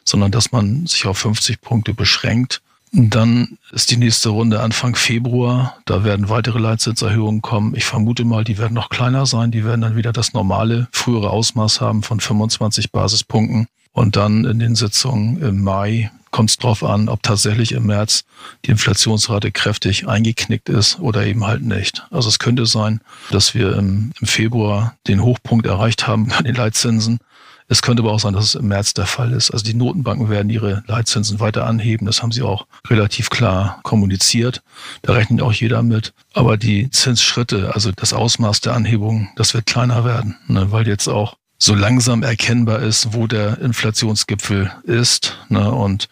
sondern 0.03 0.31
dass 0.31 0.51
man 0.51 0.85
sich 0.85 1.05
auf 1.05 1.17
50 1.17 1.61
Punkte 1.61 1.93
beschränkt. 1.93 2.61
Dann 2.93 3.57
ist 3.71 3.91
die 3.91 3.97
nächste 3.97 4.29
Runde 4.29 4.61
Anfang 4.61 4.95
Februar. 4.95 5.77
Da 5.85 6.03
werden 6.05 6.29
weitere 6.29 6.57
Leitzinserhöhungen 6.57 7.41
kommen. 7.41 7.75
Ich 7.75 7.83
vermute 7.83 8.23
mal, 8.23 8.45
die 8.45 8.57
werden 8.57 8.73
noch 8.73 8.89
kleiner 8.89 9.25
sein. 9.25 9.51
Die 9.51 9.65
werden 9.65 9.81
dann 9.81 9.97
wieder 9.97 10.13
das 10.13 10.33
normale, 10.33 10.87
frühere 10.91 11.29
Ausmaß 11.29 11.81
haben 11.81 12.01
von 12.01 12.21
25 12.21 12.91
Basispunkten. 12.91 13.67
Und 13.97 14.15
dann 14.15 14.45
in 14.45 14.59
den 14.59 14.75
Sitzungen 14.75 15.41
im 15.41 15.63
Mai 15.63 16.11
kommt 16.29 16.51
es 16.51 16.57
darauf 16.57 16.83
an, 16.83 17.09
ob 17.09 17.23
tatsächlich 17.23 17.71
im 17.71 17.87
März 17.87 18.25
die 18.63 18.69
Inflationsrate 18.69 19.51
kräftig 19.51 20.07
eingeknickt 20.07 20.69
ist 20.69 20.99
oder 20.99 21.25
eben 21.25 21.47
halt 21.47 21.63
nicht. 21.63 22.05
Also 22.11 22.29
es 22.29 22.37
könnte 22.37 22.67
sein, 22.67 23.01
dass 23.31 23.55
wir 23.55 23.75
im, 23.75 24.11
im 24.21 24.27
Februar 24.27 24.95
den 25.07 25.23
Hochpunkt 25.23 25.65
erreicht 25.65 26.05
haben 26.05 26.27
bei 26.27 26.43
den 26.43 26.53
Leitzinsen. 26.53 27.17
Es 27.69 27.81
könnte 27.81 28.03
aber 28.03 28.11
auch 28.11 28.19
sein, 28.19 28.35
dass 28.35 28.45
es 28.45 28.53
im 28.53 28.67
März 28.67 28.93
der 28.93 29.07
Fall 29.07 29.33
ist. 29.33 29.49
Also 29.49 29.65
die 29.65 29.73
Notenbanken 29.73 30.29
werden 30.29 30.51
ihre 30.51 30.83
Leitzinsen 30.85 31.39
weiter 31.39 31.65
anheben. 31.65 32.05
Das 32.05 32.21
haben 32.21 32.31
sie 32.31 32.43
auch 32.43 32.67
relativ 32.87 33.31
klar 33.31 33.79
kommuniziert. 33.81 34.61
Da 35.01 35.13
rechnet 35.13 35.41
auch 35.41 35.53
jeder 35.53 35.81
mit. 35.81 36.13
Aber 36.35 36.55
die 36.57 36.91
Zinsschritte, 36.91 37.73
also 37.73 37.91
das 37.95 38.13
Ausmaß 38.13 38.61
der 38.61 38.75
Anhebung, 38.75 39.29
das 39.37 39.55
wird 39.55 39.65
kleiner 39.65 40.05
werden, 40.05 40.37
ne? 40.47 40.71
weil 40.71 40.87
jetzt 40.87 41.07
auch 41.07 41.35
so 41.57 41.73
langsam 41.73 42.23
erkennbar 42.23 42.79
ist, 42.79 43.13
wo 43.13 43.27
der 43.27 43.59
Inflationsgipfel 43.59 44.71
ist. 44.83 45.37
Ne? 45.49 45.71
Und 45.71 46.07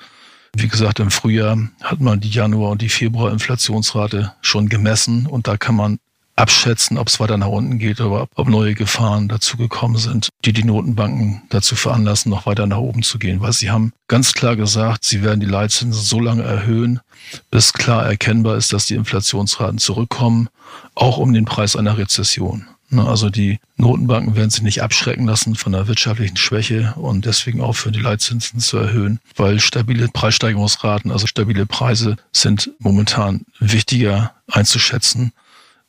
wie 0.55 0.67
gesagt, 0.67 0.99
im 0.99 1.11
Frühjahr 1.11 1.57
hat 1.81 1.99
man 1.99 2.19
die 2.19 2.29
Januar- 2.29 2.71
und 2.71 2.81
die 2.81 2.89
Februar-Inflationsrate 2.89 4.33
schon 4.41 4.69
gemessen 4.69 5.27
und 5.27 5.47
da 5.47 5.57
kann 5.57 5.75
man 5.75 5.99
abschätzen, 6.35 6.97
ob 6.97 7.07
es 7.07 7.19
weiter 7.19 7.37
nach 7.37 7.47
unten 7.47 7.79
geht 7.79 8.01
oder 8.01 8.27
ob 8.35 8.49
neue 8.49 8.73
Gefahren 8.73 9.27
dazugekommen 9.27 9.97
sind, 9.97 10.29
die 10.43 10.53
die 10.53 10.63
Notenbanken 10.63 11.43
dazu 11.49 11.75
veranlassen, 11.75 12.29
noch 12.29 12.45
weiter 12.45 12.67
nach 12.67 12.77
oben 12.77 13.03
zu 13.03 13.19
gehen. 13.19 13.41
Weil 13.41 13.53
sie 13.53 13.71
haben 13.71 13.93
ganz 14.07 14.33
klar 14.33 14.55
gesagt, 14.55 15.05
sie 15.05 15.23
werden 15.23 15.39
die 15.39 15.45
Leitzinsen 15.45 16.01
so 16.01 16.19
lange 16.19 16.43
erhöhen, 16.43 16.99
bis 17.51 17.73
klar 17.73 18.05
erkennbar 18.05 18.57
ist, 18.57 18.73
dass 18.73 18.85
die 18.85 18.95
Inflationsraten 18.95 19.77
zurückkommen, 19.77 20.49
auch 20.93 21.17
um 21.17 21.33
den 21.33 21.45
Preis 21.45 21.75
einer 21.75 21.97
Rezession. 21.97 22.67
Ne, 22.89 23.07
also 23.07 23.29
die 23.29 23.59
Notenbanken 23.77 24.35
werden 24.35 24.51
sich 24.51 24.61
nicht 24.61 24.83
abschrecken 24.83 25.25
lassen 25.25 25.55
von 25.55 25.71
der 25.71 25.87
wirtschaftlichen 25.87 26.37
Schwäche 26.37 26.93
und 26.97 27.25
deswegen 27.25 27.61
aufhören, 27.61 27.93
die 27.93 27.99
Leitzinsen 27.99 28.59
zu 28.59 28.77
erhöhen, 28.77 29.19
weil 29.35 29.59
stabile 29.59 30.07
Preissteigerungsraten, 30.07 31.11
also 31.11 31.25
stabile 31.25 31.65
Preise 31.65 32.17
sind 32.31 32.69
momentan 32.79 33.45
wichtiger 33.59 34.33
einzuschätzen 34.47 35.31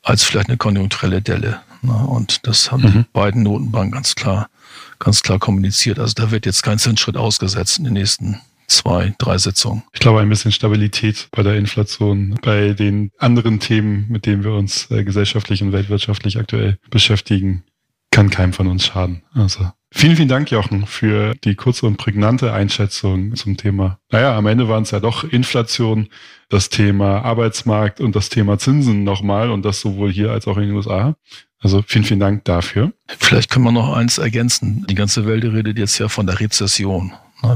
als 0.01 0.23
vielleicht 0.23 0.49
eine 0.49 0.57
konjunkturelle 0.57 1.21
Delle. 1.21 1.61
Ne, 1.83 1.93
und 1.93 2.47
das 2.47 2.71
haben 2.71 2.83
mhm. 2.83 2.91
die 2.91 3.05
beiden 3.13 3.43
Notenbanken 3.43 3.91
ganz 3.91 4.15
klar, 4.15 4.49
ganz 4.97 5.21
klar 5.21 5.37
kommuniziert. 5.37 5.99
Also 5.99 6.13
da 6.15 6.31
wird 6.31 6.47
jetzt 6.47 6.63
kein 6.63 6.79
Zinsschritt 6.79 7.17
ausgesetzt 7.17 7.77
in 7.77 7.83
den 7.83 7.93
nächsten 7.93 8.41
zwei, 8.67 9.13
drei 9.17 9.37
Sitzungen. 9.37 9.83
Ich 9.93 9.99
glaube, 9.99 10.19
ein 10.19 10.29
bisschen 10.29 10.51
Stabilität 10.51 11.29
bei 11.31 11.43
der 11.43 11.55
Inflation, 11.55 12.37
bei 12.41 12.73
den 12.73 13.11
anderen 13.17 13.59
Themen, 13.59 14.05
mit 14.09 14.25
denen 14.25 14.43
wir 14.43 14.53
uns 14.53 14.91
äh, 14.91 15.03
gesellschaftlich 15.03 15.63
und 15.63 15.71
weltwirtschaftlich 15.71 16.37
aktuell 16.37 16.77
beschäftigen, 16.89 17.63
kann 18.11 18.29
keinem 18.29 18.53
von 18.53 18.67
uns 18.67 18.85
schaden. 18.85 19.23
Also 19.33 19.71
vielen, 19.91 20.15
vielen 20.15 20.27
Dank, 20.27 20.49
Jochen, 20.51 20.85
für 20.85 21.35
die 21.43 21.55
kurze 21.55 21.85
und 21.85 21.97
prägnante 21.97 22.51
Einschätzung 22.51 23.35
zum 23.35 23.57
Thema. 23.57 23.99
Naja, 24.11 24.35
am 24.37 24.47
Ende 24.47 24.67
waren 24.67 24.83
es 24.83 24.91
ja 24.91 24.99
doch 24.99 25.23
Inflation, 25.23 26.09
das 26.49 26.69
Thema 26.69 27.21
Arbeitsmarkt 27.21 27.99
und 27.99 28.15
das 28.15 28.29
Thema 28.29 28.57
Zinsen 28.57 29.03
nochmal 29.03 29.49
und 29.51 29.63
das 29.63 29.81
sowohl 29.81 30.11
hier 30.11 30.31
als 30.31 30.47
auch 30.47 30.57
in 30.57 30.63
den 30.63 30.75
USA. 30.75 31.15
Also 31.59 31.83
vielen, 31.85 32.05
vielen 32.05 32.19
Dank 32.19 32.45
dafür. 32.45 32.91
Vielleicht 33.07 33.49
können 33.49 33.65
wir 33.65 33.71
noch 33.71 33.95
eins 33.95 34.17
ergänzen. 34.17 34.85
Die 34.89 34.95
ganze 34.95 35.25
Welt 35.25 35.43
redet 35.43 35.77
jetzt 35.77 35.97
ja 35.97 36.07
von 36.07 36.27
der 36.27 36.39
Rezession. 36.39 37.13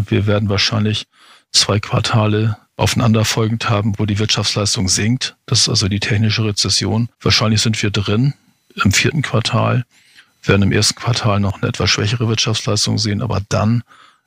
Wir 0.07 0.27
werden 0.27 0.49
wahrscheinlich 0.49 1.05
zwei 1.51 1.79
Quartale 1.79 2.57
aufeinanderfolgend 2.77 3.69
haben, 3.69 3.93
wo 3.97 4.05
die 4.05 4.19
Wirtschaftsleistung 4.19 4.87
sinkt. 4.87 5.35
Das 5.45 5.61
ist 5.61 5.69
also 5.69 5.87
die 5.87 5.99
technische 5.99 6.43
Rezession. 6.43 7.09
Wahrscheinlich 7.19 7.61
sind 7.61 7.81
wir 7.81 7.91
drin 7.91 8.33
im 8.83 8.91
vierten 8.91 9.21
Quartal, 9.21 9.85
werden 10.43 10.63
im 10.63 10.71
ersten 10.71 10.95
Quartal 10.95 11.39
noch 11.39 11.61
eine 11.61 11.69
etwas 11.69 11.89
schwächere 11.89 12.27
Wirtschaftsleistung 12.27 12.97
sehen, 12.97 13.21
aber 13.21 13.41
dann 13.49 13.83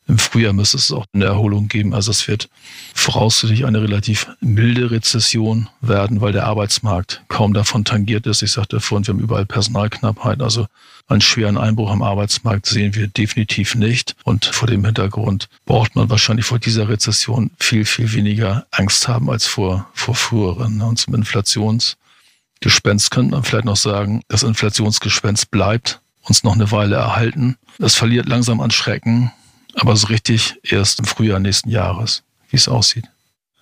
im 0.07 0.19
Frühjahr 0.19 0.53
müsste 0.53 0.77
es 0.77 0.93
auch 0.93 1.07
eine 1.15 1.25
Erholung 1.25 1.69
geben. 1.69 1.95
Also 1.95 2.11
es 2.11 2.29
wird 2.29 2.51
voraussichtlich 2.95 3.65
eine 3.65 3.81
relativ 3.81 4.29
milde 4.41 4.91
Rezession 4.91 5.69
werden, 5.81 6.21
weil 6.21 6.33
der 6.33 6.45
Arbeitsmarkt 6.45 7.23
kaum 7.29 7.55
davon 7.55 7.85
tangiert 7.85 8.27
ist. 8.27 8.43
Ich 8.43 8.53
sagte 8.53 8.81
vorhin, 8.81 9.07
wir 9.07 9.15
haben 9.15 9.21
überall 9.21 9.47
Personalknappheit. 9.47 10.43
Also 10.43 10.67
einen 11.07 11.21
schweren 11.21 11.59
Einbruch 11.59 11.91
am 11.91 12.03
Arbeitsmarkt 12.03 12.67
sehen 12.67 12.95
wir 12.95 13.09
definitiv 13.09 13.75
nicht. 13.75 14.17
Und 14.25 14.47
vor 14.47 14.69
dem 14.69 14.85
Hintergrund 14.85 15.49
braucht 15.67 15.97
man 15.97 16.09
wahrscheinlich 16.11 16.47
vor 16.47 16.59
dieser 16.59 16.89
Rezession 16.89 17.51
viel, 17.59 17.85
viel 17.85 18.13
weniger 18.13 18.67
Angst 18.71 19.07
haben 19.09 19.31
als 19.31 19.47
vor, 19.47 19.89
vor 19.93 20.15
früheren. 20.15 20.81
Und 20.81 20.99
zum 20.99 21.15
Inflationsgespenst 21.15 23.11
könnte 23.11 23.33
man 23.33 23.45
vielleicht 23.45 23.67
noch 23.67 23.77
sagen, 23.77 24.23
das 24.29 24.43
Inflationsgespenst 24.43 25.51
bleibt 25.51 26.01
uns 26.23 26.43
noch 26.43 26.55
eine 26.55 26.71
Weile 26.71 26.97
erhalten. 26.97 27.57
Es 27.79 27.95
verliert 27.95 28.27
langsam 28.27 28.61
an 28.61 28.71
Schrecken 28.71 29.31
aber 29.75 29.97
so 29.97 30.09
richtig 30.09 30.57
erst 30.63 31.01
im 31.01 31.05
Frühjahr 31.05 31.41
nächsten 31.41 31.71
Jahres, 31.71 32.23
wie 32.51 32.57
es 32.57 32.69
aussieht. 32.69 33.05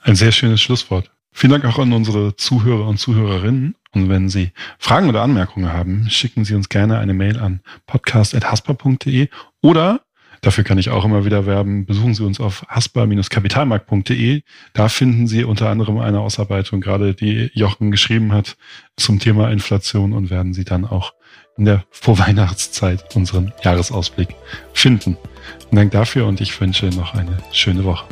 Ein 0.02 0.16
sehr 0.16 0.32
schönes 0.32 0.60
Schlusswort. 0.60 1.10
Vielen 1.32 1.52
Dank 1.52 1.64
auch 1.64 1.78
an 1.78 1.92
unsere 1.92 2.36
Zuhörer 2.36 2.86
und 2.88 2.98
Zuhörerinnen. 2.98 3.74
Und 3.94 4.08
wenn 4.08 4.28
Sie 4.28 4.52
Fragen 4.78 5.08
oder 5.08 5.22
Anmerkungen 5.22 5.72
haben, 5.72 6.08
schicken 6.08 6.44
Sie 6.44 6.54
uns 6.54 6.68
gerne 6.68 6.98
eine 6.98 7.14
Mail 7.14 7.38
an 7.38 7.60
podcast.haspa.de 7.86 9.28
oder 9.60 10.00
Dafür 10.42 10.64
kann 10.64 10.76
ich 10.76 10.90
auch 10.90 11.04
immer 11.04 11.24
wieder 11.24 11.46
werben. 11.46 11.86
Besuchen 11.86 12.14
Sie 12.14 12.24
uns 12.24 12.40
auf 12.40 12.66
haspa-kapitalmarkt.de. 12.68 14.42
Da 14.72 14.88
finden 14.88 15.28
Sie 15.28 15.44
unter 15.44 15.68
anderem 15.68 15.98
eine 15.98 16.18
Ausarbeitung, 16.18 16.80
gerade 16.80 17.14
die 17.14 17.50
Jochen 17.54 17.92
geschrieben 17.92 18.32
hat 18.32 18.56
zum 18.96 19.20
Thema 19.20 19.52
Inflation 19.52 20.12
und 20.12 20.30
werden 20.30 20.52
Sie 20.52 20.64
dann 20.64 20.84
auch 20.84 21.14
in 21.56 21.64
der 21.64 21.84
Vorweihnachtszeit 21.90 23.14
unseren 23.14 23.52
Jahresausblick 23.62 24.34
finden. 24.72 25.16
Vielen 25.60 25.76
Dank 25.76 25.92
dafür 25.92 26.26
und 26.26 26.40
ich 26.40 26.60
wünsche 26.60 26.86
noch 26.86 27.14
eine 27.14 27.38
schöne 27.52 27.84
Woche. 27.84 28.04